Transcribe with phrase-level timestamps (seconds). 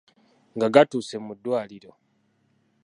[0.55, 1.91] Nga gatuuse mu ddwaliro,